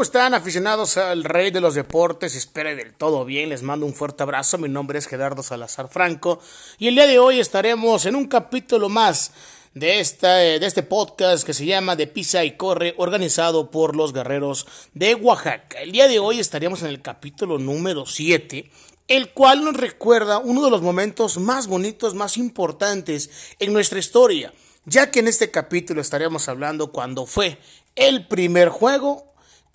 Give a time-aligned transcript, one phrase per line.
[0.00, 2.34] ¿Cómo están aficionados al rey de los deportes?
[2.34, 3.50] Espero del todo bien.
[3.50, 4.56] Les mando un fuerte abrazo.
[4.56, 6.40] Mi nombre es Gerardo Salazar Franco
[6.78, 9.32] y el día de hoy estaremos en un capítulo más
[9.74, 14.14] de, esta, de este podcast que se llama De Pisa y Corre, organizado por los
[14.14, 15.82] guerreros de Oaxaca.
[15.82, 18.70] El día de hoy estaríamos en el capítulo número 7
[19.06, 24.54] el cual nos recuerda uno de los momentos más bonitos, más importantes en nuestra historia,
[24.86, 27.58] ya que en este capítulo estaríamos hablando cuando fue
[27.96, 29.29] el primer juego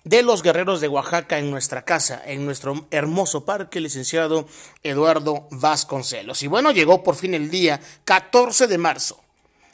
[0.06, 4.46] de los guerreros de Oaxaca en nuestra casa, en nuestro hermoso parque, licenciado
[4.84, 6.44] Eduardo Vasconcelos.
[6.44, 9.20] Y bueno, llegó por fin el día 14 de marzo.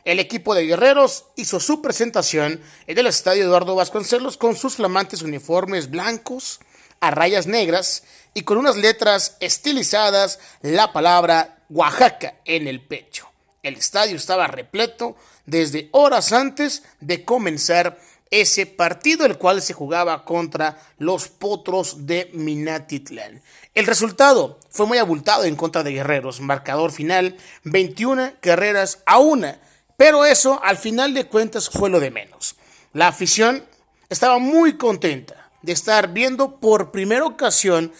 [0.06, 5.20] El equipo de guerreros hizo su presentación en el estadio Eduardo Vasconcelos con sus flamantes
[5.20, 6.60] uniformes blancos
[7.00, 8.02] a rayas negras
[8.32, 13.28] y con unas letras estilizadas la palabra Oaxaca en el pecho.
[13.62, 17.98] El estadio estaba repleto desde horas antes de comenzar
[18.32, 23.42] ese partido, el cual se jugaba contra los Potros de Minatitlán.
[23.74, 29.60] El resultado fue muy abultado en contra de Guerreros, marcador final 21 carreras a una,
[29.98, 32.56] pero eso al final de cuentas fue lo de menos.
[32.94, 33.64] La afición
[34.08, 37.92] estaba muy contenta de estar viendo por primera ocasión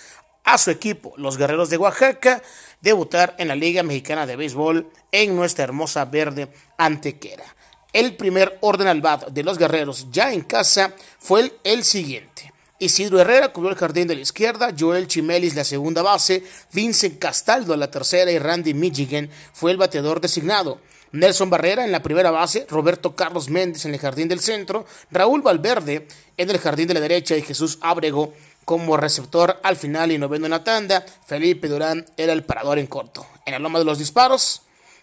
[0.44, 2.42] a su equipo, los Guerreros de Oaxaca,
[2.80, 7.44] debutar en la Liga Mexicana de Béisbol en nuestra hermosa verde antequera.
[7.92, 12.50] El primer orden al bat de los guerreros ya en casa fue el, siguiente.
[12.78, 17.76] Isidro Herrera cubrió el jardín de la izquierda, Joel Chimelis la segunda base, Vincent Castaldo
[17.76, 20.80] la tercera y Randy Michigan fue el bateador designado.
[21.12, 25.42] Nelson Barrera en la primera base, Roberto Carlos Méndez en el jardín del centro, Raúl
[25.42, 28.32] Valverde en el jardín de la derecha y Jesús Ábrego
[28.64, 31.04] como receptor al final y noveno en la tanda.
[31.26, 33.26] Felipe Durán era el parador en corto.
[33.44, 34.62] En la loma de los disparos,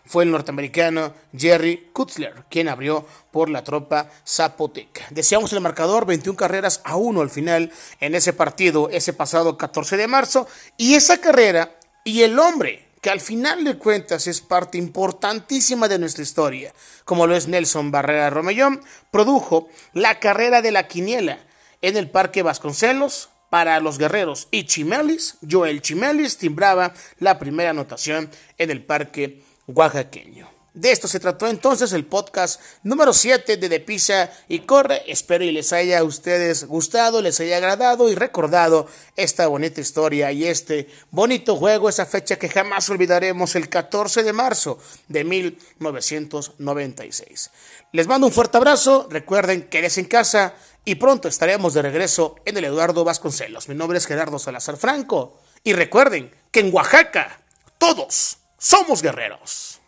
[0.09, 5.05] fue el norteamericano Jerry Kutzler quien abrió por la tropa zapoteca.
[5.11, 9.97] Deseamos el marcador 21 carreras a 1 al final en ese partido ese pasado 14
[9.97, 14.79] de marzo y esa carrera y el hombre que al final de cuentas es parte
[14.79, 16.73] importantísima de nuestra historia,
[17.05, 18.81] como lo es Nelson Barrera Romellón,
[19.11, 21.37] produjo la carrera de la quiniela
[21.83, 28.29] en el Parque Vasconcelos para los guerreros y Chimelis, Joel Chimelis timbraba la primera anotación
[28.57, 30.49] en el Parque oaxaqueño.
[30.73, 35.01] De esto se trató entonces el podcast número 7 de De Pisa y Corre.
[35.07, 40.31] Espero y les haya a ustedes gustado, les haya agradado y recordado esta bonita historia
[40.31, 44.77] y este bonito juego, esa fecha que jamás olvidaremos, el 14 de marzo
[45.07, 47.49] de 1996.
[47.91, 50.53] Les mando un fuerte abrazo, recuerden que eres en casa
[50.85, 53.69] y pronto estaremos de regreso en el Eduardo Vasconcelos.
[53.69, 57.41] Mi nombre es Gerardo Salazar Franco y recuerden que en Oaxaca
[57.79, 59.78] todos somos guerreros.